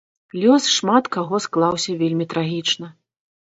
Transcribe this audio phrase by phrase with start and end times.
[0.43, 2.87] Лёс шмат каго склаўся вельмі трагічна.